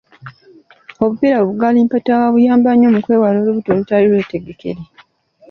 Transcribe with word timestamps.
Obupiira 1.03 1.37
bukalimpitawa 1.47 2.25
buyamba 2.33 2.69
nnyo 2.73 2.89
mukwewala 2.95 3.37
olubuto 3.39 3.69
olutali 3.71 4.05
lwetegekere. 4.11 4.81